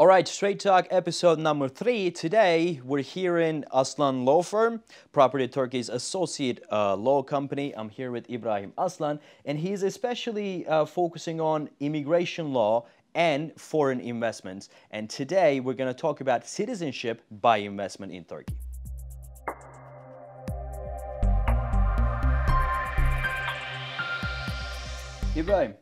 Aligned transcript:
All 0.00 0.06
right, 0.06 0.26
Straight 0.26 0.58
Talk 0.58 0.86
episode 0.90 1.38
number 1.38 1.68
three. 1.68 2.10
Today 2.10 2.80
we're 2.82 3.02
here 3.02 3.36
in 3.36 3.66
Aslan 3.70 4.24
Law 4.24 4.42
Firm, 4.42 4.82
Property 5.12 5.46
Turkey's 5.46 5.90
associate 5.90 6.62
uh, 6.72 6.96
law 6.96 7.22
company. 7.22 7.76
I'm 7.76 7.90
here 7.90 8.10
with 8.10 8.30
Ibrahim 8.30 8.72
Aslan, 8.78 9.20
and 9.44 9.58
he's 9.58 9.82
especially 9.82 10.66
uh, 10.66 10.86
focusing 10.86 11.38
on 11.38 11.68
immigration 11.80 12.54
law 12.54 12.86
and 13.14 13.52
foreign 13.60 14.00
investments. 14.00 14.70
And 14.90 15.10
today 15.10 15.60
we're 15.60 15.74
going 15.74 15.94
to 15.94 16.00
talk 16.00 16.22
about 16.22 16.46
citizenship 16.46 17.20
by 17.30 17.58
investment 17.58 18.10
in 18.10 18.24
Turkey. 18.24 18.54
Ibrahim, 25.36 25.74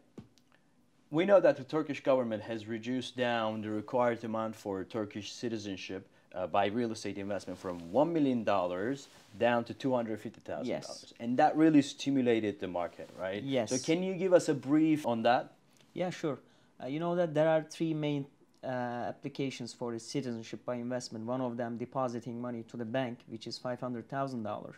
we 1.11 1.25
know 1.25 1.41
that 1.41 1.57
the 1.57 1.65
Turkish 1.65 2.03
government 2.03 2.43
has 2.43 2.67
reduced 2.67 3.17
down 3.17 3.63
the 3.63 3.71
required 3.71 4.23
amount 4.25 4.55
for 4.55 4.85
Turkish 4.85 5.33
citizenship 5.33 6.07
uh, 6.35 6.47
by 6.47 6.67
real 6.67 6.93
estate 6.93 7.17
investment 7.19 7.59
from 7.59 7.81
$1 7.81 8.13
million 8.13 8.45
down 8.45 9.65
to 9.65 9.75
250,000. 9.75 10.67
Yes. 10.67 11.13
And 11.19 11.39
that 11.39 11.57
really 11.57 11.83
stimulated 11.83 12.61
the 12.61 12.69
market, 12.69 13.09
right? 13.19 13.43
Yes. 13.43 13.71
So 13.71 13.79
can 13.79 14.03
you 14.03 14.15
give 14.15 14.33
us 14.35 14.49
a 14.49 14.55
brief 14.55 15.07
on 15.07 15.23
that? 15.23 15.53
Yeah, 15.95 16.11
sure. 16.11 16.39
Uh, 16.83 16.87
you 16.87 17.01
know 17.01 17.17
that 17.17 17.35
there 17.35 17.49
are 17.49 17.63
three 17.63 17.95
main 17.95 18.27
uh, 18.63 18.67
applications 18.67 19.73
for 19.73 19.93
the 19.93 19.99
citizenship 19.99 20.65
by 20.67 20.75
investment. 20.75 21.25
One 21.25 21.41
of 21.41 21.57
them 21.57 21.79
depositing 21.79 22.41
money 22.41 22.65
to 22.69 22.77
the 22.77 22.85
bank, 22.85 23.21
which 23.29 23.47
is 23.47 23.59
$500,000. 23.59 24.43
dollars 24.43 24.77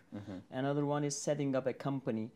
Another 0.53 0.87
one 0.87 1.03
is 1.03 1.21
setting 1.21 1.57
up 1.57 1.67
a 1.67 1.73
company. 1.73 2.31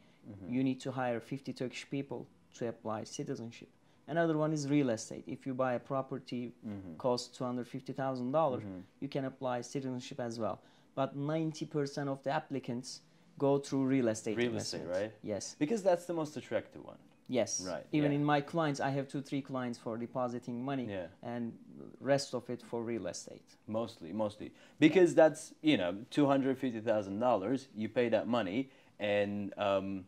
You 0.49 0.65
need 0.65 0.81
to 0.81 0.91
hire 0.91 1.21
50 1.21 1.53
Turkish 1.53 1.87
people 1.91 2.27
to 2.55 2.69
apply 2.69 3.05
citizenship. 3.05 3.69
Another 4.07 4.37
one 4.37 4.53
is 4.53 4.69
real 4.69 4.91
estate. 4.91 5.25
If 5.27 5.47
you 5.47 5.55
buy 5.55 5.75
a 5.75 5.79
property 5.79 6.53
costs 6.99 7.37
$250,000, 7.39 8.33
dollars 8.33 8.63
you 9.01 9.09
can 9.09 9.25
apply 9.25 9.63
citizenship 9.63 10.21
as 10.21 10.39
well. 10.39 10.61
But 10.95 11.17
90% 11.17 12.09
of 12.09 12.23
the 12.23 12.31
applicants 12.31 13.01
go 13.39 13.59
through 13.59 13.85
real 13.85 14.09
estate 14.09 14.37
Real 14.37 14.57
estate, 14.57 14.83
right? 14.89 15.13
Yes. 15.23 15.57
Because 15.59 15.83
that's 15.83 16.05
the 16.07 16.13
most 16.15 16.37
attractive 16.37 16.85
one. 16.85 16.99
Yes. 17.27 17.67
Right, 17.67 17.85
Even 17.91 18.13
yeah. 18.13 18.19
in 18.19 18.25
my 18.25 18.41
clients, 18.43 18.81
I 18.81 18.91
have 18.91 19.09
two, 19.09 19.23
three 19.23 19.41
clients 19.41 19.79
for 19.79 19.97
depositing 19.97 20.63
money, 20.63 20.87
Yeah. 20.89 21.07
and 21.23 21.55
rest 21.99 22.35
of 22.35 22.49
it 22.51 22.61
for 22.63 22.83
real 22.83 23.07
estate. 23.07 23.57
Mostly, 23.67 24.13
mostly. 24.13 24.53
Because 24.79 25.15
that's, 25.15 25.55
you 25.63 25.79
know, 25.79 25.95
$250,000, 26.11 27.67
you 27.75 27.89
pay 27.89 28.09
that 28.11 28.29
money, 28.29 28.71
and 29.01 29.55
um, 29.59 30.05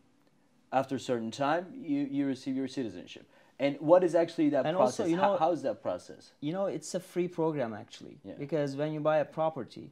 after 0.71 0.95
a 0.95 0.99
certain 0.99 1.31
time, 1.31 1.65
you, 1.73 2.07
you 2.09 2.27
receive 2.27 2.55
your 2.55 2.67
citizenship. 2.67 3.27
And 3.59 3.79
what 3.79 4.03
is 4.03 4.13
actually 4.13 4.49
that 4.49 4.65
And 4.65 4.77
process? 4.77 4.99
also, 5.01 5.09
you 5.09 5.17
How- 5.17 5.31
know- 5.33 5.37
how's 5.39 5.61
that 5.63 5.81
process? 5.81 6.31
You 6.41 6.53
know, 6.53 6.67
it's 6.67 6.93
a 6.93 6.99
free 6.99 7.27
program 7.27 7.73
actually, 7.73 8.19
Yeah. 8.23 8.35
because 8.37 8.75
when 8.75 8.93
you 8.93 8.99
buy 8.99 9.17
a 9.17 9.25
property, 9.25 9.91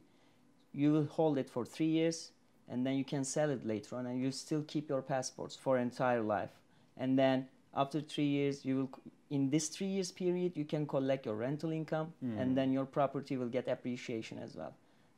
you 0.72 0.92
will 0.92 1.06
hold 1.06 1.36
it 1.38 1.50
for 1.50 1.64
three 1.64 1.88
years, 1.88 2.32
and 2.68 2.86
then 2.86 2.94
you 2.96 3.04
can 3.04 3.24
sell 3.24 3.50
it 3.50 3.66
later 3.66 3.96
on, 3.96 4.06
and 4.06 4.20
you 4.20 4.30
still 4.30 4.62
keep 4.62 4.88
your 4.88 5.02
passports 5.02 5.56
for 5.56 5.78
entire 5.78 6.22
life. 6.22 6.60
And 6.96 7.18
then 7.18 7.48
after 7.74 8.00
three 8.00 8.26
years, 8.28 8.64
you 8.64 8.76
will, 8.76 8.90
in 9.30 9.50
this 9.50 9.68
three 9.68 9.88
years 9.88 10.12
period, 10.12 10.56
you 10.56 10.64
can 10.64 10.86
collect 10.86 11.26
your 11.26 11.34
rental 11.34 11.70
income, 11.72 12.12
Hmm. 12.20 12.38
and 12.38 12.56
then 12.56 12.72
your 12.72 12.86
property 12.86 13.36
will 13.36 13.48
get 13.48 13.66
appreciation 13.68 14.38
as 14.38 14.54
well. 14.56 14.74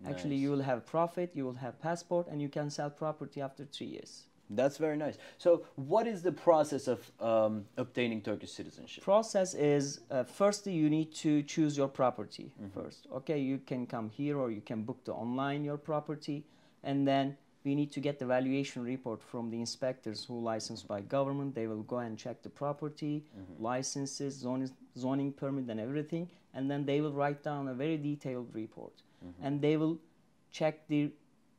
Actually, 0.07 0.37
you 0.37 0.51
will 0.51 0.63
have 0.63 0.87
profit, 0.87 1.35
you 1.35 1.45
will 1.45 1.55
have 1.59 1.79
passport, 1.81 2.29
and 2.29 2.41
you 2.41 2.49
can 2.49 2.71
sell 2.71 2.89
property 2.89 3.41
after 3.43 3.65
three 3.67 3.89
years. 3.89 4.27
That's 4.51 4.79
very 4.79 4.97
nice. 4.97 5.19
So, 5.37 5.65
what 5.77 6.07
is 6.07 6.23
the 6.23 6.33
process 6.33 6.89
of 6.89 7.11
um, 7.21 7.65
obtaining 7.77 8.23
Turkish 8.23 8.53
citizenship? 8.53 9.05
process 9.05 9.55
is 9.55 10.01
uh, 10.11 10.25
firstly 10.25 10.73
you 10.73 10.89
need 10.89 11.15
to 11.15 11.43
choose 11.43 11.77
your 11.77 11.89
property 11.89 12.53
first. 12.75 13.07
Okay 13.13 13.39
you 13.39 13.59
can 13.59 13.87
come 13.87 14.09
here 14.11 14.39
or 14.39 14.51
you 14.51 14.61
can 14.61 14.83
book 14.83 15.05
the 15.05 15.13
online 15.13 15.65
your 15.65 15.77
property. 15.77 16.45
And 16.83 17.07
then 17.07 17.37
we 17.65 17.75
need 17.75 17.93
to 17.93 18.01
get 18.01 18.19
the 18.19 18.27
valuation 18.27 18.83
report 18.83 19.23
from 19.23 19.51
the 19.51 19.59
inspectors 19.59 20.25
who 20.25 20.41
licensed 20.41 20.87
by 20.87 21.01
government. 21.01 21.55
They 21.55 21.67
will 21.67 21.83
go 21.83 21.99
and 21.99 22.17
check 22.17 22.43
the 22.43 22.49
property 22.49 23.25
licenses 23.59 24.35
zoning, 24.35 24.71
zoning 24.97 25.33
permit 25.33 25.69
and 25.69 25.81
everything. 25.81 26.31
And 26.55 26.71
then 26.71 26.87
they 26.87 27.01
will 27.01 27.13
write 27.13 27.43
down 27.43 27.69
a 27.69 27.75
very 27.75 27.97
detailed 27.97 28.49
report. 28.55 29.03
And 29.43 29.61
they 29.61 29.77
will 29.77 29.99
check 30.51 30.87
the 30.89 31.11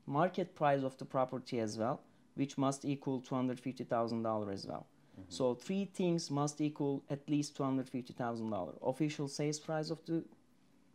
market 0.08 0.56
price 0.56 0.84
of 0.84 0.98
the 0.98 1.06
property 1.06 1.60
as 1.60 1.78
well 1.78 2.02
which 2.40 2.58
must 2.58 2.86
equal 2.94 3.22
$250000 3.22 4.54
as 4.54 4.66
well 4.66 4.86
mm-hmm. 5.20 5.30
so 5.38 5.54
three 5.54 5.86
things 6.00 6.32
must 6.32 6.62
equal 6.62 7.04
at 7.10 7.22
least 7.30 7.56
two 7.56 7.64
hundred 7.64 7.88
fifty 7.90 8.14
thousand 8.14 8.50
dollars. 8.50 8.78
Official 8.94 9.28
sales 9.28 9.60
price 9.60 9.90
of 9.96 10.00
the 10.06 10.24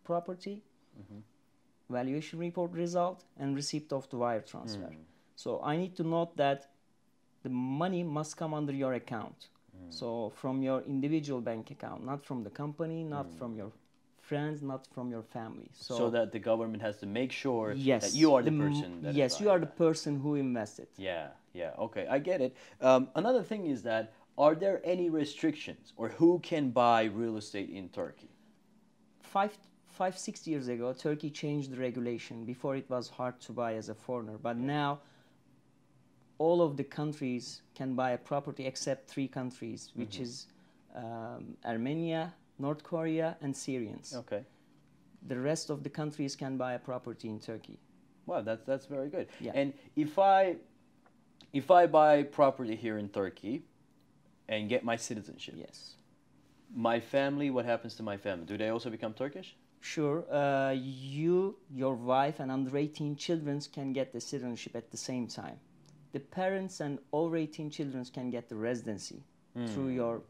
property, 0.05 0.63
mm-hmm. 0.99 1.21
valuation 1.91 2.39
report 2.39 2.73
result, 2.73 3.25
and 3.39 3.55
receipt 3.55 3.93
of 3.93 4.09
the 4.11 4.17
wire 4.17 4.41
transfer. 4.41 4.93
Mm. 4.93 5.05
So 5.37 5.61
I 5.63 5.77
need 5.77 5.95
to 5.97 6.05
note 6.05 6.37
that 6.37 6.71
the 7.43 7.49
money 7.51 8.03
must 8.03 8.37
come 8.37 8.55
under 8.55 8.73
your 8.73 8.95
account. 8.95 9.49
Mm. 9.77 9.93
So 9.93 10.33
from 10.37 10.63
your 10.63 10.83
individual 10.83 11.41
bank 11.41 11.71
account, 11.71 12.05
not 12.05 12.25
from 12.25 12.45
the 12.45 12.51
company, 12.51 13.03
not 13.03 13.27
mm. 13.31 13.39
from 13.39 13.57
your 13.57 13.73
friends, 14.29 14.63
not 14.63 14.87
from 14.95 15.11
your 15.11 15.23
family. 15.23 15.69
So, 15.73 15.97
So, 15.99 16.11
that 16.11 16.33
the 16.33 16.39
government 16.51 16.83
has 16.83 16.97
to 17.03 17.07
make 17.07 17.33
sure 17.33 17.75
yes, 17.77 18.03
that 18.03 18.15
you 18.21 18.35
are 18.35 18.43
the, 18.43 18.55
m- 18.57 18.61
person. 18.67 18.91
That 19.03 19.15
yes, 19.15 19.41
you 19.41 19.51
are 19.51 19.61
the 19.67 19.73
person 19.87 20.13
who 20.23 20.35
invested. 20.37 20.89
Yeah, 20.97 21.29
yeah, 21.53 21.87
okay, 21.87 22.07
I 22.17 22.19
get 22.31 22.41
it. 22.41 22.53
Um, 22.81 23.09
another 23.15 23.43
thing 23.43 23.67
is 23.75 23.83
that 23.83 24.13
are 24.37 24.55
there 24.55 24.79
any 24.85 25.11
restrictions 25.11 25.93
or 25.97 26.09
who 26.19 26.39
can 26.41 26.71
buy 26.71 27.01
real 27.05 27.37
estate 27.37 27.71
in 27.71 27.89
Turkey? 27.89 28.31
five 29.35 29.57
five 30.01 30.17
six 30.19 30.47
years 30.47 30.67
ago 30.69 30.93
turkey 30.93 31.31
changed 31.31 31.69
the 31.73 31.77
regulation 31.89 32.45
before 32.45 32.75
it 32.77 32.89
was 32.91 33.09
hard 33.09 33.37
to 33.41 33.53
buy 33.53 33.73
as 33.81 33.89
a 33.89 33.95
foreigner 33.95 34.37
but 34.49 34.57
now 34.57 34.91
all 36.39 36.61
of 36.63 36.77
the 36.77 36.85
countries 36.85 37.63
can 37.75 37.95
buy 37.95 38.11
a 38.11 38.19
property 38.19 38.67
except 38.67 39.09
three 39.09 39.29
countries 39.29 39.81
which 39.95 40.19
is 40.21 40.47
um, 41.03 41.57
armenia 41.65 42.23
north 42.59 42.83
korea 42.83 43.37
and 43.41 43.57
syrians 43.57 44.15
Okay. 44.15 44.45
the 45.27 45.39
rest 45.39 45.71
of 45.71 45.83
the 45.83 45.91
countries 45.91 46.37
can 46.37 46.57
buy 46.57 46.73
a 46.75 46.79
property 46.79 47.29
in 47.29 47.39
turkey 47.41 47.79
Wow, 48.27 48.41
that's 48.41 48.65
that's 48.65 48.87
very 48.87 49.11
good. 49.11 49.27
Yeah. 49.39 49.53
And 49.55 49.75
if 49.97 50.19
I 50.19 50.57
if 51.53 51.71
I 51.71 51.87
buy 51.87 52.23
property 52.23 52.75
here 52.75 52.97
in 52.97 53.09
Turkey 53.11 53.65
and 54.49 54.67
get 54.67 54.83
my 54.83 54.97
citizenship, 54.97 55.55
yes 55.59 55.97
my 56.75 56.99
family, 57.01 57.51
what 57.51 57.65
happens 57.67 57.95
to 57.97 58.03
my 58.03 58.17
family? 58.17 58.47
Do 58.47 58.57
they 58.57 58.71
also 58.71 58.91
become 58.91 59.13
Turkish? 59.13 59.57
Sure. 59.81 60.25
Uh, 60.33 60.73
you, 60.73 61.57
your 61.71 61.95
wife, 61.95 62.41
and 62.41 62.51
under 62.51 62.77
18 62.77 63.15
children 63.17 63.61
can 63.73 63.93
get 63.93 64.13
the 64.13 64.21
citizenship 64.21 64.75
at 64.75 64.91
the 64.91 64.97
same 64.97 65.27
time. 65.29 65.59
The 66.13 66.21
parents 66.21 66.81
and 66.81 66.99
over 67.13 67.37
18 67.37 67.71
children 67.71 68.05
can 68.07 68.31
get 68.31 68.49
the 68.49 68.57
residency 68.57 69.23
through 69.69 69.89
your 69.91 70.23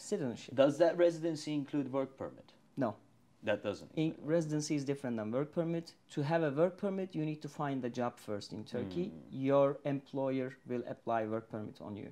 citizenship. 0.00 0.54
Does 0.54 0.78
that 0.78 0.96
residency 0.96 1.54
include 1.54 1.92
work 1.92 2.16
permit? 2.16 2.52
No. 2.76 2.94
That 3.42 3.62
doesn't. 3.62 3.90
In, 3.96 4.14
residency 4.22 4.74
is 4.74 4.84
different 4.84 5.16
than 5.16 5.30
work 5.32 5.52
permit. 5.52 5.94
To 6.10 6.22
have 6.22 6.42
a 6.42 6.50
work 6.50 6.76
permit, 6.76 7.14
you 7.14 7.24
need 7.24 7.40
to 7.42 7.48
find 7.48 7.82
a 7.84 7.88
job 7.88 8.18
first 8.18 8.52
in 8.52 8.64
Turkey. 8.64 9.12
Your 9.30 9.78
employer 9.84 10.56
will 10.68 10.82
apply 10.86 11.24
work 11.24 11.50
permit 11.50 11.80
on 11.80 11.96
you. 11.96 12.10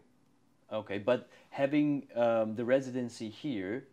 Okay, 0.73 0.99
but 0.99 1.29
having 1.51 2.07
um, 2.15 2.55
the 2.55 2.65
residency 2.65 3.29
here, 3.29 3.89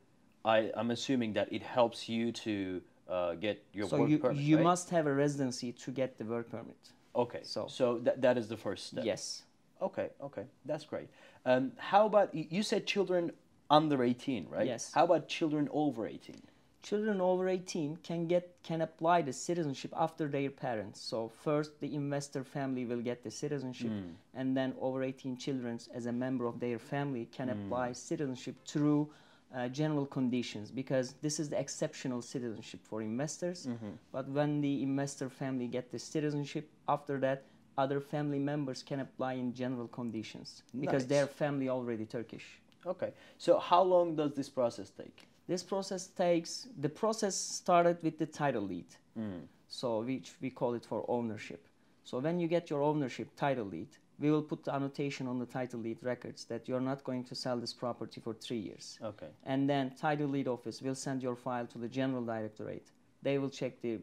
I, 0.45 0.71
I'm 0.77 0.91
assuming 0.91 1.33
that 1.33 1.51
it 1.51 1.61
helps 1.63 2.07
you 2.07 2.31
to 2.31 2.81
uh, 3.09 3.33
get 3.35 3.63
your 3.73 3.89
so 3.89 3.97
work 3.99 4.09
you, 4.09 4.17
permit. 4.19 4.37
you 4.37 4.55
right? 4.57 4.63
must 4.63 4.89
have 4.91 5.05
a 5.05 5.13
residency 5.13 5.73
to 5.73 5.91
get 5.91 6.17
the 6.17 6.23
work 6.25 6.49
permit. 6.49 6.77
Okay, 7.15 7.39
so 7.43 7.67
so- 7.67 7.67
so 7.67 7.99
that, 7.99 8.21
that 8.21 8.37
is 8.37 8.47
the 8.47 8.57
first 8.57 8.87
step. 8.87 9.03
Yes. 9.05 9.43
Okay, 9.81 10.09
okay, 10.21 10.45
that's 10.65 10.85
great. 10.85 11.09
Um, 11.45 11.73
how 11.77 12.05
about 12.05 12.33
you 12.33 12.63
said 12.63 12.87
children 12.87 13.31
under 13.69 14.03
18, 14.03 14.47
right? 14.49 14.67
Yes. 14.67 14.91
How 14.93 15.05
about 15.05 15.27
children 15.27 15.69
over 15.71 16.07
18? 16.07 16.41
children 16.85 17.19
over 17.19 17.49
18 17.49 17.97
can 18.03 18.27
get 18.27 18.55
can 18.61 18.81
apply 18.81 19.19
the 19.23 19.33
citizenship 19.33 19.91
after 19.97 20.27
their 20.27 20.51
parents 20.51 21.01
so 21.01 21.31
first 21.43 21.79
the 21.79 21.95
investor 21.95 22.43
family 22.43 22.85
will 22.85 23.01
get 23.01 23.23
the 23.23 23.31
citizenship 23.31 23.89
hmm. 23.89 24.11
and 24.35 24.55
then 24.55 24.71
over 24.79 25.01
18 25.01 25.35
children 25.35 25.79
as 25.95 26.05
a 26.05 26.11
member 26.11 26.45
of 26.45 26.59
their 26.59 26.77
family 26.77 27.27
can 27.37 27.49
hmm. 27.49 27.55
apply 27.57 27.91
citizenship 27.91 28.55
through 28.67 29.09
uh, 29.55 29.67
general 29.69 30.05
conditions 30.05 30.69
because 30.69 31.15
this 31.23 31.39
is 31.39 31.49
the 31.49 31.59
exceptional 31.59 32.21
citizenship 32.21 32.81
for 32.83 33.01
investors 33.01 33.67
mm-hmm. 33.67 33.93
but 34.11 34.27
when 34.29 34.61
the 34.61 34.83
investor 34.83 35.29
family 35.29 35.67
get 35.67 35.91
the 35.91 35.99
citizenship 35.99 36.69
after 36.87 37.19
that 37.19 37.43
other 37.77 37.99
family 37.99 38.39
members 38.39 38.83
can 38.83 38.99
apply 38.99 39.33
in 39.33 39.53
general 39.53 39.87
conditions 39.87 40.61
because 40.79 41.03
Nice. 41.03 41.09
their 41.13 41.27
family 41.27 41.69
already 41.69 42.05
turkish 42.05 42.47
Okay, 42.85 43.11
so 43.37 43.59
how 43.59 43.81
long 43.81 44.15
does 44.15 44.33
this 44.33 44.49
process 44.49 44.89
take? 44.89 45.27
this 45.47 45.63
process 45.63 46.07
takes 46.07 46.67
the 46.79 46.89
process 46.89 47.35
started 47.35 47.97
with 48.01 48.17
the 48.17 48.25
title 48.25 48.67
deed 48.67 48.87
mm. 49.17 49.41
so 49.67 50.01
which 50.01 50.33
we 50.41 50.49
call 50.49 50.73
it 50.73 50.85
for 50.85 51.05
ownership 51.07 51.67
so 52.03 52.19
when 52.19 52.39
you 52.39 52.47
get 52.47 52.69
your 52.69 52.81
ownership 52.81 53.27
title 53.35 53.65
deed 53.65 53.89
we 54.19 54.31
will 54.31 54.41
put 54.41 54.63
the 54.63 54.73
annotation 54.73 55.27
on 55.27 55.39
the 55.39 55.45
title 55.45 55.81
deed 55.81 55.97
records 56.01 56.45
that 56.45 56.67
you're 56.67 56.81
not 56.81 57.03
going 57.03 57.23
to 57.23 57.35
sell 57.35 57.57
this 57.57 57.73
property 57.73 58.21
for 58.21 58.33
three 58.33 58.59
years. 58.59 58.97
Okay. 59.03 59.27
And 59.43 59.69
then 59.69 59.91
title 59.99 60.29
deed 60.29 60.47
office 60.47 60.81
will 60.81 60.95
send 60.95 61.21
your 61.21 61.35
file 61.35 61.67
to 61.67 61.77
the 61.77 61.89
general 61.89 62.23
directorate. 62.23 62.91
They 63.21 63.37
will 63.37 63.49
check 63.49 63.81
the 63.81 63.99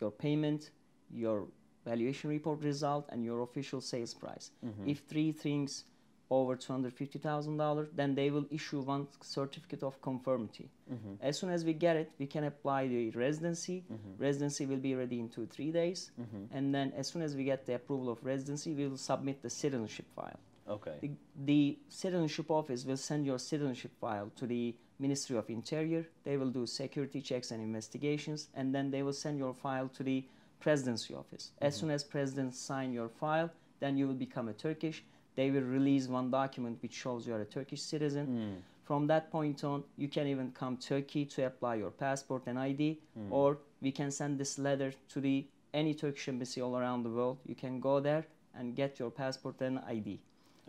your 0.00 0.10
payment, 0.10 0.70
your 1.08 1.46
valuation 1.86 2.30
report 2.30 2.62
result, 2.62 3.08
and 3.10 3.24
your 3.24 3.42
official 3.42 3.80
sales 3.80 4.12
price. 4.12 4.50
Mm-hmm. 4.66 4.88
If 4.88 4.98
three 5.08 5.30
things 5.30 5.84
over 6.30 6.56
two 6.56 6.72
hundred 6.72 6.92
fifty 6.92 7.18
thousand 7.18 7.56
dollars, 7.56 7.88
then 7.94 8.14
they 8.14 8.30
will 8.30 8.46
issue 8.50 8.80
one 8.80 9.06
certificate 9.20 9.82
of 9.82 10.00
conformity. 10.00 10.70
Mm-hmm. 10.92 11.14
As 11.20 11.38
soon 11.38 11.50
as 11.50 11.64
we 11.64 11.72
get 11.74 11.96
it, 11.96 12.10
we 12.18 12.26
can 12.26 12.44
apply 12.44 12.88
the 12.88 13.10
residency. 13.10 13.84
Mm-hmm. 13.92 14.22
Residency 14.22 14.66
will 14.66 14.78
be 14.78 14.94
ready 14.94 15.20
in 15.20 15.28
two 15.28 15.46
three 15.46 15.70
days, 15.70 16.10
mm-hmm. 16.20 16.56
and 16.56 16.74
then 16.74 16.92
as 16.96 17.08
soon 17.08 17.22
as 17.22 17.36
we 17.36 17.44
get 17.44 17.66
the 17.66 17.74
approval 17.74 18.10
of 18.10 18.24
residency, 18.24 18.72
we 18.72 18.86
will 18.86 18.96
submit 18.96 19.42
the 19.42 19.50
citizenship 19.50 20.06
file. 20.16 20.38
Okay. 20.66 20.96
The, 21.02 21.10
the 21.44 21.78
citizenship 21.88 22.50
office 22.50 22.86
will 22.86 22.96
send 22.96 23.26
your 23.26 23.38
citizenship 23.38 23.92
file 24.00 24.30
to 24.36 24.46
the 24.46 24.74
Ministry 24.98 25.36
of 25.36 25.50
Interior. 25.50 26.06
They 26.24 26.38
will 26.38 26.50
do 26.50 26.66
security 26.66 27.20
checks 27.20 27.50
and 27.50 27.62
investigations, 27.62 28.48
and 28.54 28.74
then 28.74 28.90
they 28.90 29.02
will 29.02 29.12
send 29.12 29.38
your 29.38 29.52
file 29.52 29.88
to 29.88 30.02
the 30.02 30.24
presidency 30.60 31.12
office. 31.12 31.52
As 31.60 31.76
soon 31.76 31.90
as 31.90 32.02
president 32.02 32.54
sign 32.54 32.94
your 32.94 33.10
file, 33.10 33.50
then 33.80 33.98
you 33.98 34.06
will 34.06 34.14
become 34.14 34.48
a 34.48 34.54
Turkish. 34.54 35.04
They 35.36 35.50
will 35.50 35.62
release 35.62 36.06
one 36.08 36.30
document 36.30 36.78
which 36.82 36.92
shows 36.92 37.26
you 37.26 37.34
are 37.34 37.40
a 37.40 37.44
Turkish 37.44 37.82
citizen. 37.82 38.26
Hmm. 38.26 38.54
From 38.84 39.06
that 39.06 39.30
point 39.30 39.64
on, 39.64 39.82
you 39.96 40.08
can 40.08 40.26
even 40.26 40.52
come 40.52 40.76
to 40.76 40.88
Turkey 40.88 41.24
to 41.26 41.46
apply 41.46 41.76
your 41.76 41.90
passport 41.90 42.42
and 42.46 42.58
ID, 42.58 42.98
hmm. 43.14 43.32
or 43.32 43.58
we 43.80 43.90
can 43.90 44.10
send 44.10 44.38
this 44.38 44.58
letter 44.58 44.92
to 45.08 45.20
the 45.20 45.46
any 45.72 45.94
Turkish 45.94 46.28
embassy 46.28 46.60
all 46.60 46.76
around 46.76 47.02
the 47.02 47.10
world. 47.10 47.38
You 47.46 47.54
can 47.54 47.80
go 47.80 47.98
there 47.98 48.26
and 48.54 48.76
get 48.76 48.98
your 48.98 49.10
passport 49.10 49.60
and 49.60 49.80
ID. 49.80 50.20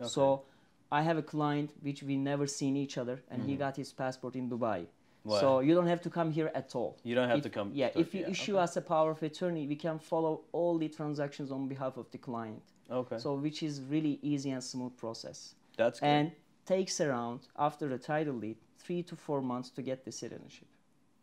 So 0.02 0.42
I 0.90 1.02
have 1.02 1.16
a 1.16 1.22
client 1.22 1.72
which 1.82 2.02
we 2.02 2.16
never 2.16 2.46
seen 2.46 2.76
each 2.76 2.98
other, 2.98 3.22
and 3.30 3.42
he 3.42 3.52
hmm. 3.52 3.60
got 3.60 3.76
his 3.76 3.92
passport 3.92 4.34
in 4.34 4.50
Dubai. 4.50 4.86
So 5.28 5.60
you 5.60 5.74
don't 5.74 5.86
have 5.86 6.00
to 6.02 6.10
come 6.10 6.30
here 6.32 6.50
at 6.54 6.74
all. 6.74 6.96
You 7.02 7.14
don't 7.14 7.28
have 7.28 7.38
If- 7.38 7.44
to 7.44 7.50
come 7.50 7.70
Yeah, 7.74 7.88
to 7.90 7.98
if 8.00 8.14
you 8.14 8.20
yeah, 8.22 8.30
issue 8.30 8.56
okay. 8.56 8.64
us 8.64 8.76
a 8.76 8.80
power 8.82 9.10
of 9.10 9.22
attorney, 9.22 9.66
we 9.66 9.76
can 9.76 9.98
follow 9.98 10.42
all 10.52 10.78
the 10.78 10.88
transactions 10.88 11.50
on 11.50 11.68
behalf 11.68 11.96
of 11.96 12.06
the 12.10 12.18
client. 12.18 12.62
Okay. 12.90 13.18
So 13.18 13.34
which 13.34 13.62
is 13.62 13.82
really 13.82 14.18
easy 14.22 14.50
and 14.50 14.62
smooth 14.62 14.96
process. 14.96 15.54
That's 15.76 16.00
good. 16.00 16.06
And 16.06 16.32
takes 16.64 17.00
around 17.00 17.40
after 17.58 17.88
the 17.88 17.98
title 17.98 18.38
deed 18.40 18.56
three 18.78 19.02
to 19.04 19.16
four 19.16 19.40
months 19.42 19.70
to 19.70 19.82
get 19.82 20.04
the 20.04 20.12
citizenship. 20.12 20.68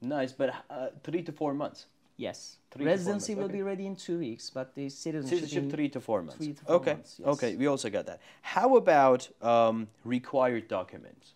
nice, 0.01 0.33
but 0.33 0.49
uh, 0.69 0.87
three 1.03 1.23
to 1.23 1.31
four 1.31 1.53
months. 1.53 1.85
Yes. 2.17 2.57
Three 2.71 2.85
Residency 2.85 3.33
will 3.35 3.45
okay. 3.45 3.53
be 3.53 3.61
ready 3.63 3.85
in 3.87 3.95
two 3.95 4.19
weeks, 4.19 4.49
but 4.49 4.75
the 4.75 4.89
citizenship, 4.89 5.39
Citizenship 5.39 5.71
three 5.71 5.89
to 5.89 5.99
four 6.01 6.21
months. 6.21 6.37
three 6.43 6.53
to 6.53 6.63
four 6.65 6.75
okay. 6.75 6.93
months, 6.93 7.15
yes. 7.19 7.27
Okay. 7.33 7.55
We 7.55 7.67
also 7.67 7.89
got 7.89 8.05
that. 8.05 8.19
How 8.41 8.75
about 8.75 9.29
um, 9.41 9.87
required 10.05 10.67
documents? 10.67 11.33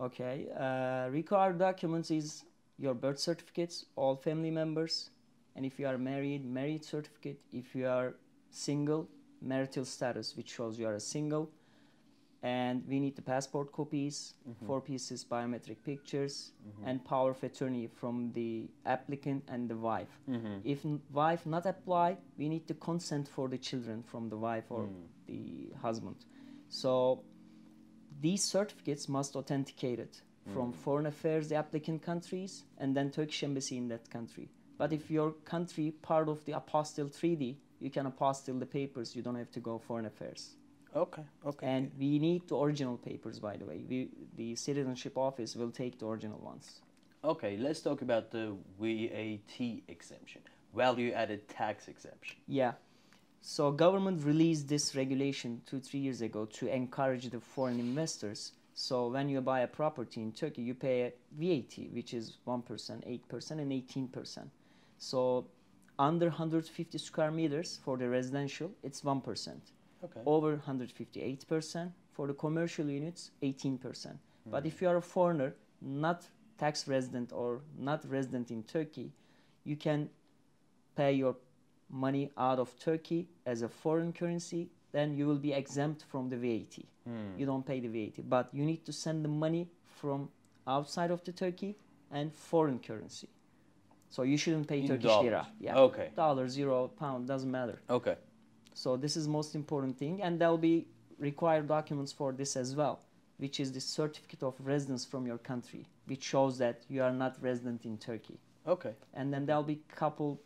Okay. 0.00 0.48
Uh, 0.58 1.10
required 1.10 1.58
documents 1.58 2.10
is 2.10 2.44
your 2.78 2.94
birth 2.94 3.18
certificates, 3.18 3.84
all 3.96 4.16
family 4.16 4.50
members, 4.50 5.10
and 5.54 5.66
if 5.66 5.78
you 5.78 5.86
are 5.86 5.98
married, 5.98 6.44
married 6.44 6.84
certificate. 6.84 7.38
If 7.52 7.74
you 7.74 7.86
are 7.86 8.14
single, 8.50 9.08
marital 9.42 9.84
status, 9.84 10.36
which 10.36 10.50
shows 10.50 10.78
you 10.78 10.86
are 10.86 10.94
a 10.94 11.00
single. 11.00 11.50
And 12.42 12.82
we 12.88 13.00
need 13.00 13.16
the 13.16 13.22
passport 13.22 13.70
copies, 13.70 14.32
mm-hmm. 14.48 14.66
four 14.66 14.80
pieces 14.80 15.26
biometric 15.30 15.76
pictures, 15.84 16.52
mm-hmm. 16.66 16.88
and 16.88 17.04
power 17.04 17.32
of 17.32 17.42
attorney 17.44 17.86
from 17.86 18.32
the 18.32 18.70
applicant 18.86 19.44
and 19.48 19.68
the 19.68 19.76
wife. 19.76 20.08
Mm-hmm. 20.26 20.60
If 20.64 20.86
n- 20.86 21.02
wife 21.12 21.44
not 21.44 21.66
apply, 21.66 22.16
we 22.38 22.48
need 22.48 22.66
the 22.66 22.74
consent 22.74 23.28
for 23.28 23.46
the 23.46 23.58
children 23.58 24.02
from 24.02 24.30
the 24.30 24.38
wife 24.38 24.64
or 24.70 24.84
mm. 24.84 25.02
the 25.26 25.76
husband. 25.82 26.16
So 26.70 27.24
these 28.20 28.42
certificates 28.44 29.08
must 29.08 29.36
authenticate 29.36 29.98
it 29.98 30.22
from 30.52 30.72
mm. 30.72 30.76
foreign 30.76 31.06
affairs 31.06 31.48
the 31.48 31.54
applicant 31.54 32.02
countries 32.02 32.64
and 32.78 32.96
then 32.96 33.10
turkish 33.10 33.42
embassy 33.42 33.76
in 33.76 33.88
that 33.88 34.08
country 34.10 34.48
but 34.78 34.92
if 34.92 35.10
your 35.10 35.32
country 35.44 35.90
part 36.02 36.28
of 36.28 36.44
the 36.44 36.52
apostille 36.52 37.10
treaty 37.18 37.58
you 37.80 37.90
can 37.90 38.10
apostille 38.10 38.58
the 38.58 38.66
papers 38.66 39.14
you 39.16 39.22
don't 39.22 39.36
have 39.36 39.50
to 39.50 39.60
go 39.60 39.78
foreign 39.78 40.06
affairs 40.06 40.56
Okay. 40.96 41.22
Okay. 41.46 41.66
and 41.68 41.92
we 42.00 42.18
need 42.18 42.48
the 42.48 42.56
original 42.56 42.96
papers 42.96 43.38
by 43.38 43.56
the 43.56 43.64
way 43.64 43.84
we, 43.88 44.08
the 44.36 44.56
citizenship 44.56 45.16
office 45.16 45.54
will 45.54 45.70
take 45.70 45.98
the 46.00 46.06
original 46.06 46.38
ones 46.40 46.80
okay. 47.22 47.56
Let's 47.58 47.80
talk 47.80 48.00
about 48.02 48.30
the 48.30 48.56
VAT 48.80 49.60
exemption, 49.88 50.40
value 50.74 51.12
added 51.12 51.48
tax 51.48 51.86
exemption. 51.86 52.38
yeah 52.48 52.72
so 53.40 53.70
government 53.72 54.24
released 54.24 54.68
this 54.68 54.94
regulation 54.94 55.62
two 55.66 55.80
three 55.80 56.00
years 56.00 56.20
ago 56.20 56.44
to 56.44 56.66
encourage 56.68 57.30
the 57.30 57.40
foreign 57.40 57.80
investors. 57.80 58.52
So 58.74 59.08
when 59.08 59.28
you 59.28 59.40
buy 59.40 59.60
a 59.60 59.66
property 59.66 60.22
in 60.22 60.32
turkey 60.32 60.62
you 60.62 60.74
pay 60.74 61.02
a 61.02 61.12
vat 61.38 61.74
which 61.92 62.14
is 62.14 62.38
1% 62.46 62.64
8% 62.66 63.50
and 63.50 63.72
18% 63.72 64.48
so 65.00 65.46
under 65.98 66.26
150 66.26 66.98
square 66.98 67.30
meters 67.30 67.78
for 67.84 67.96
the 67.96 68.08
residential 68.08 68.70
it's 68.82 69.00
1% 69.00 69.56
Okay. 70.02 70.20
over 70.24 70.56
158% 70.56 71.92
for 72.12 72.26
the 72.26 72.32
commercial 72.32 72.88
units 72.88 73.32
18% 73.42 74.16
but 74.46 74.64
if 74.64 74.76
mm-hmm. 74.76 74.84
you 74.84 74.90
are 74.90 74.96
a 74.96 75.02
foreigner 75.02 75.54
not 75.82 76.24
tax 76.56 76.88
resident 76.88 77.32
or 77.32 77.60
not 77.78 78.02
resident 78.08 78.50
in 78.50 78.62
turkey 78.62 79.12
you 79.64 79.76
can 79.76 80.08
pay 80.96 81.12
your 81.12 81.36
money 81.90 82.30
out 82.36 82.58
of 82.58 82.68
turkey 82.78 83.26
as 83.46 83.62
a 83.62 83.68
foreign 83.68 84.12
currency 84.12 84.68
then 84.92 85.16
you 85.16 85.26
will 85.26 85.38
be 85.38 85.52
exempt 85.52 86.04
from 86.08 86.28
the 86.28 86.36
vat 86.36 86.78
Hmm. 87.06 87.38
you 87.38 87.46
don't 87.46 87.64
pay 87.66 87.80
the 87.80 87.88
vat 87.88 88.28
but 88.28 88.48
you 88.52 88.64
need 88.64 88.84
to 88.84 88.92
send 88.92 89.24
the 89.24 89.28
money 89.28 89.68
from 90.00 90.28
outside 90.66 91.10
of 91.10 91.24
the 91.24 91.32
turkey 91.32 91.74
and 92.12 92.32
foreign 92.32 92.78
currency 92.78 93.28
so 94.08 94.22
you 94.22 94.36
shouldn't 94.36 94.66
pay 94.68 94.80
In 94.80 94.88
turkish 94.88 95.04
dollars. 95.06 95.24
lira 95.24 95.46
yeah 95.60 95.78
Okay. 95.78 96.10
dollar 96.14 96.46
euro 96.46 96.88
pound 96.88 97.26
doesn't 97.26 97.50
matter 97.50 97.80
Okay. 97.88 98.16
so 98.74 98.96
this 98.96 99.16
is 99.16 99.26
most 99.28 99.54
important 99.54 99.96
thing, 99.98 100.22
and 100.22 100.38
there 100.40 100.48
will 100.50 100.58
be 100.72 100.86
required 101.18 101.66
documents 101.68 102.12
for 102.12 102.32
this 102.32 102.56
as 102.56 102.74
well, 102.76 103.00
which 103.38 103.60
is 103.60 103.72
the 103.72 103.80
certificate 103.80 104.42
of 104.42 104.54
residence 104.64 105.04
from 105.04 105.26
your 105.26 105.38
country, 105.38 105.84
which 106.06 106.22
shows 106.22 106.56
that 106.58 106.76
you 106.88 107.02
are 107.02 107.12
not 107.12 107.36
resident 107.42 107.84
in 107.84 107.98
Turkey. 107.98 108.38
Okay. 108.66 108.94
And 109.14 109.32
then 109.32 109.44
there'll 109.46 109.62
be 109.74 109.80
couple 109.94 110.40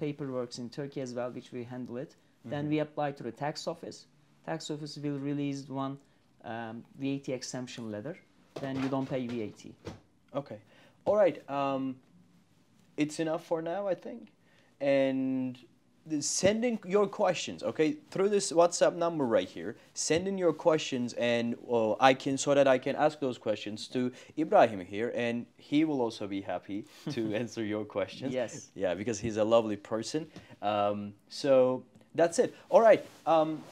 paperworks 0.00 0.58
in 0.58 0.68
Turkey 0.70 1.00
as 1.00 1.14
well, 1.14 1.30
which 1.30 1.52
we 1.52 1.64
handle 1.64 1.96
it. 1.96 2.16
Then 2.44 2.68
we 2.68 2.78
apply 2.78 3.12
to 3.12 3.22
the 3.24 3.32
tax 3.32 3.66
office. 3.66 4.06
Tax 4.44 4.70
office 4.70 4.96
will 4.96 5.18
release 5.18 5.68
one 5.68 5.98
um, 6.44 6.84
VAT 6.98 7.28
exemption 7.28 7.90
letter. 7.90 8.16
Then 8.60 8.80
you 8.80 8.88
don't 8.88 9.08
pay 9.08 9.26
VAT. 9.26 9.72
Okay. 10.34 10.58
All 11.04 11.16
right. 11.16 11.48
Um, 11.50 11.96
it's 12.96 13.18
enough 13.18 13.44
for 13.44 13.60
now, 13.62 13.88
I 13.88 13.94
think. 13.94 14.28
And 14.80 15.58
the- 16.06 16.22
send 16.22 16.64
in 16.64 16.78
your 16.86 17.06
questions, 17.06 17.62
okay, 17.62 17.96
through 18.10 18.28
this 18.28 18.52
WhatsApp 18.52 18.94
number 18.94 19.24
right 19.26 19.48
here. 19.48 19.76
Send 19.94 20.28
in 20.28 20.38
your 20.38 20.52
questions, 20.52 21.12
and 21.14 21.56
uh, 21.70 21.94
I 22.00 22.14
can 22.14 22.38
so 22.38 22.54
that 22.54 22.68
I 22.68 22.78
can 22.78 22.96
ask 22.96 23.20
those 23.20 23.38
questions 23.38 23.88
to 23.88 24.12
Ibrahim 24.38 24.80
here, 24.80 25.12
and 25.14 25.46
he 25.56 25.84
will 25.84 26.00
also 26.00 26.26
be 26.26 26.40
happy 26.40 26.84
to 27.10 27.34
answer 27.34 27.64
your 27.64 27.84
questions. 27.84 28.32
Yes. 28.32 28.70
Yeah, 28.74 28.94
because 28.94 29.18
he's 29.18 29.36
a 29.36 29.44
lovely 29.44 29.76
person. 29.76 30.26
Um, 30.62 31.14
so 31.28 31.82
that's 32.14 32.38
it. 32.38 32.54
All 32.70 32.80
right. 32.80 33.04
Um, 33.26 33.62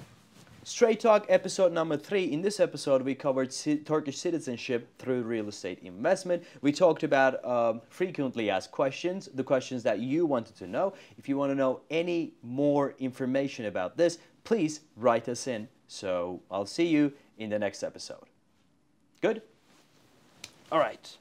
Straight 0.66 0.98
Talk 0.98 1.26
episode 1.28 1.72
number 1.72 1.94
three. 1.98 2.24
In 2.24 2.40
this 2.40 2.58
episode, 2.58 3.02
we 3.02 3.14
covered 3.14 3.50
ci- 3.50 3.76
Turkish 3.76 4.16
citizenship 4.16 4.88
through 4.98 5.22
real 5.22 5.46
estate 5.48 5.78
investment. 5.82 6.42
We 6.62 6.72
talked 6.72 7.02
about 7.02 7.44
um, 7.44 7.82
frequently 7.90 8.48
asked 8.48 8.70
questions, 8.70 9.28
the 9.34 9.44
questions 9.44 9.82
that 9.82 9.98
you 9.98 10.24
wanted 10.24 10.56
to 10.56 10.66
know. 10.66 10.94
If 11.18 11.28
you 11.28 11.36
want 11.36 11.50
to 11.50 11.54
know 11.54 11.82
any 11.90 12.32
more 12.42 12.94
information 12.98 13.66
about 13.66 13.98
this, 13.98 14.18
please 14.44 14.80
write 14.96 15.28
us 15.28 15.46
in. 15.46 15.68
So 15.86 16.40
I'll 16.50 16.64
see 16.64 16.86
you 16.86 17.12
in 17.36 17.50
the 17.50 17.58
next 17.58 17.82
episode. 17.82 18.24
Good? 19.20 19.42
All 20.72 20.78
right. 20.78 21.14